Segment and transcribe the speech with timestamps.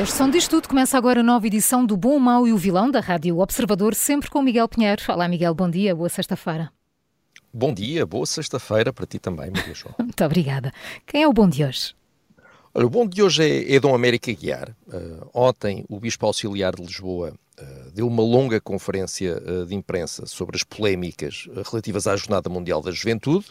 [0.00, 0.66] Este som diz tudo.
[0.66, 3.94] Começa agora a nova edição do Bom, o Mau e o Vilão da Rádio Observador,
[3.94, 5.02] sempre com Miguel Pinheiro.
[5.10, 6.72] Olá, Miguel, bom dia, boa sexta-feira.
[7.52, 9.94] Bom dia, boa sexta-feira para ti também, Maria João.
[10.00, 10.72] Muito obrigada.
[11.06, 11.94] Quem é o bom de hoje?
[12.72, 14.74] Olha, o bom de hoje é, é Dom América Guiar.
[14.88, 20.24] Uh, ontem, o Bispo Auxiliar de Lisboa uh, deu uma longa conferência uh, de imprensa
[20.24, 23.48] sobre as polémicas relativas à Jornada Mundial da Juventude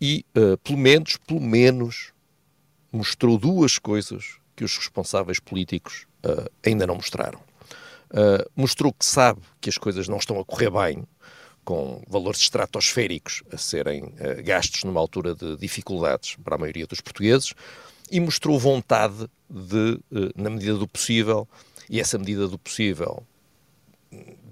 [0.00, 0.24] e,
[0.64, 2.12] pelo menos, pelo menos,
[2.92, 7.40] mostrou duas coisas que os responsáveis políticos uh, ainda não mostraram.
[8.10, 11.02] Uh, mostrou que sabe que as coisas não estão a correr bem,
[11.64, 17.00] com valores estratosféricos a serem uh, gastos numa altura de dificuldades para a maioria dos
[17.00, 17.54] portugueses,
[18.10, 19.98] e mostrou vontade de,
[20.36, 21.48] na medida do possível,
[21.88, 23.24] e essa medida do possível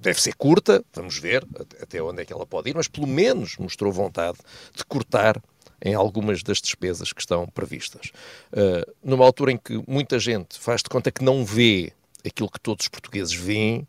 [0.00, 1.44] deve ser curta, vamos ver
[1.82, 4.38] até onde é que ela pode ir, mas pelo menos mostrou vontade
[4.72, 5.42] de cortar
[5.84, 8.10] em algumas das despesas que estão previstas.
[8.52, 11.92] Uh, numa altura em que muita gente faz de conta que não vê
[12.24, 13.86] aquilo que todos os portugueses veem,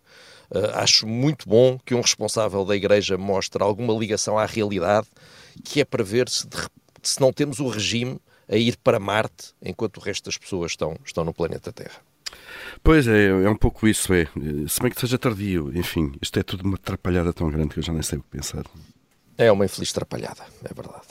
[0.51, 5.07] uh, acho muito bom que um responsável da Igreja mostre alguma ligação à realidade,
[5.63, 6.57] que é para ver se, de,
[7.01, 10.95] se não temos o regime a ir para Marte enquanto o resto das pessoas estão,
[11.03, 12.01] estão no planeta Terra.
[12.83, 14.25] Pois é, é um pouco isso, é.
[14.67, 17.83] Se bem que seja tardio, enfim, isto é tudo uma atrapalhada tão grande que eu
[17.83, 18.63] já nem sei o que pensar.
[19.37, 21.07] É uma infeliz atrapalhada, é verdade.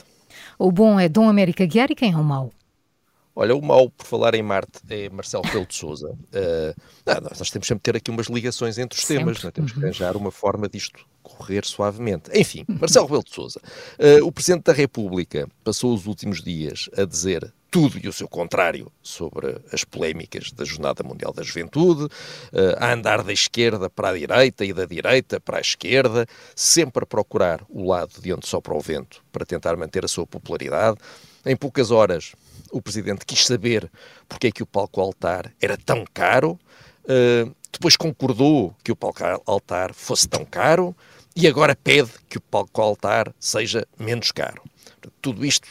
[0.58, 2.52] O bom é Dom América Guiar e quem é o mau?
[3.38, 6.08] Olha, o mau, por falar em Marte, é Marcelo Pelo de Souza.
[6.10, 6.74] Uh,
[7.38, 9.24] nós temos sempre que ter aqui umas ligações entre os sempre.
[9.24, 9.50] temas, é?
[9.50, 9.84] temos que uhum.
[9.84, 12.30] arranjar uma forma disto correr suavemente.
[12.32, 13.60] Enfim, Marcelo Rebelo de Sousa.
[13.98, 18.26] Uh, o Presidente da República passou os últimos dias a dizer tudo e o seu
[18.26, 22.10] contrário sobre as polémicas da Jornada Mundial da Juventude, uh,
[22.78, 27.06] a andar da esquerda para a direita e da direita para a esquerda, sempre a
[27.06, 30.96] procurar o lado de onde sopra o vento para tentar manter a sua popularidade.
[31.44, 32.32] Em poucas horas,
[32.72, 33.90] o Presidente quis saber
[34.26, 36.58] porque é que o palco altar era tão caro,
[37.04, 40.96] uh, depois concordou que o palco altar fosse tão caro,
[41.36, 44.62] e agora pede que o palco altar seja menos caro.
[45.20, 45.68] Tudo isto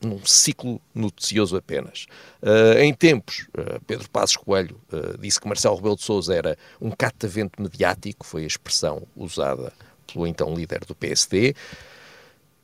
[0.00, 2.06] num ciclo noticioso apenas.
[2.42, 6.56] Uh, em tempos, uh, Pedro Passos Coelho uh, disse que Marcelo Rebelo de Sousa era
[6.80, 9.72] um catavento mediático, foi a expressão usada
[10.12, 11.54] pelo então líder do PSD.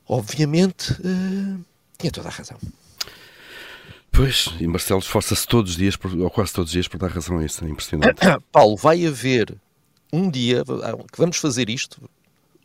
[0.07, 0.95] Obviamente,
[1.99, 2.59] tinha toda a razão.
[4.13, 7.39] Pois, e Marcelo esforça-se todos os dias, ou quase todos os dias, por dar razão
[7.39, 8.21] a isso, é impressionante.
[8.53, 9.57] Paulo, vai haver
[10.13, 10.63] um dia
[11.11, 12.09] que vamos fazer isto,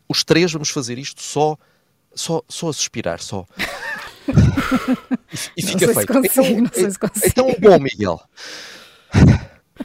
[0.08, 1.56] os três vamos fazer isto só,
[2.14, 3.46] só, só a suspirar, só.
[5.56, 6.12] e, e fica feito.
[6.12, 7.26] Consigo, então, não sei se consigo.
[7.26, 8.20] então, bom, Miguel.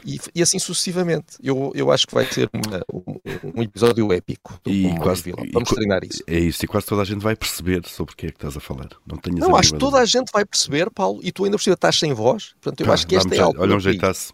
[0.04, 1.36] E, e, assim sucessivamente.
[1.42, 5.44] Eu, eu acho que vai ser uma, um, um, episódio épico do e quase, Vilão.
[5.52, 6.22] Vamos treinar isso.
[6.26, 8.56] É isso, e quase toda a gente vai perceber sobre o que é que estás
[8.56, 8.88] a falar.
[9.06, 11.62] Não tenhas Não, acho que toda a gente vai perceber, Paulo, e tu ainda por
[11.62, 12.54] cima estás sem voz.
[12.60, 13.60] Portanto, eu acho que esta é algo.
[13.60, 14.32] Olha um jeitaço.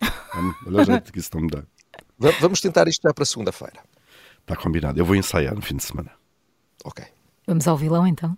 [0.66, 1.62] Olha um jeito que isso não me dá.
[2.40, 3.80] Vamos tentar isto já para segunda-feira.
[4.40, 4.98] Está combinado.
[4.98, 6.10] Eu vou ensaiar no fim de semana.
[6.84, 7.04] Ok.
[7.46, 8.36] Vamos ao vilão então?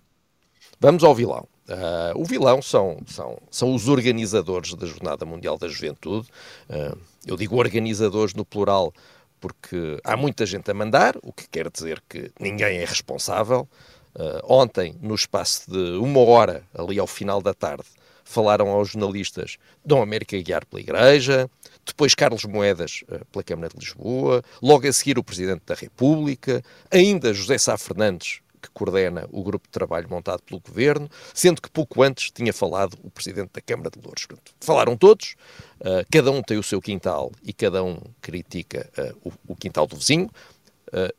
[0.79, 1.47] Vamos ao vilão.
[1.67, 6.27] Uh, o vilão são, são, são os organizadores da Jornada Mundial da Juventude.
[6.69, 8.93] Uh, eu digo organizadores no plural
[9.39, 13.67] porque há muita gente a mandar, o que quer dizer que ninguém é responsável.
[14.15, 17.85] Uh, ontem, no espaço de uma hora, ali ao final da tarde,
[18.23, 21.49] falaram aos jornalistas Dom América Guiar pela Igreja,
[21.85, 27.33] depois Carlos Moedas pela Câmara de Lisboa, logo a seguir o Presidente da República, ainda
[27.33, 32.01] José Sá Fernandes, que coordena o grupo de trabalho montado pelo Governo, sendo que pouco
[32.03, 34.27] antes tinha falado o Presidente da Câmara de Louros.
[34.59, 35.35] Falaram todos,
[35.79, 39.87] uh, cada um tem o seu quintal e cada um critica uh, o, o, quintal
[39.87, 40.29] do vizinho.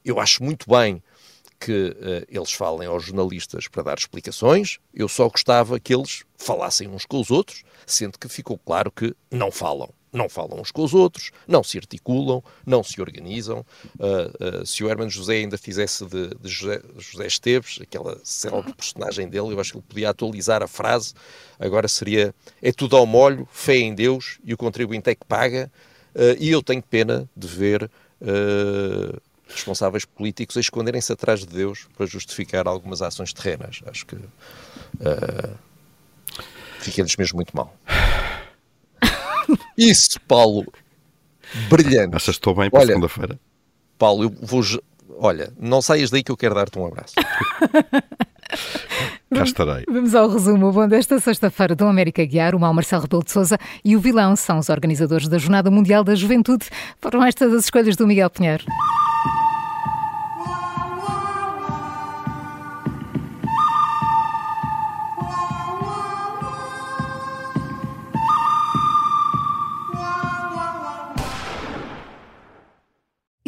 [0.05, 1.03] eu acho muito bem
[1.59, 4.79] que uh, eles falem aos jornalistas para dar explicações.
[4.93, 9.15] Eu só gostava que eles falassem uns com os outros, sendo que ficou claro que
[9.31, 9.88] não falam.
[10.17, 13.65] Não falam uns com os outros, não se articulam, não se organizam.
[13.99, 18.73] Uh, uh, se o Hermano José ainda fizesse de, de José, José, Esteves, aquela célebre
[18.73, 21.13] personagem dele, eu acho que ele podia atualizar a frase.
[21.61, 25.71] Agora seria: é tudo ao molho, fé em Deus e o contribuinte é que paga.
[26.39, 27.91] e eu tenho pena de ver
[29.49, 33.81] responsáveis políticos a esconderem-se atrás de Deus para justificar algumas ações terrenas.
[33.87, 35.57] Acho que uh,
[36.81, 37.75] fica-lhes mesmo muito mal.
[39.76, 40.64] Isso, Paulo,
[41.69, 42.17] brilhante.
[42.17, 43.38] Achas que estou bem para segunda-feira?
[43.99, 44.62] Paulo, eu vou.
[45.19, 47.14] Olha, não saias daí que eu quero dar-te um abraço.
[49.34, 49.84] Cá estarei.
[49.88, 50.73] Vamos ao resumo.
[50.73, 54.37] Bom, desta sexta-feira, Dom América Guiar, o Mal Marcelo Rebelo de Souza e o Vilão
[54.37, 56.67] são os organizadores da Jornada Mundial da Juventude.
[57.00, 58.64] Foram estas as escolhas do Miguel Pinheiro.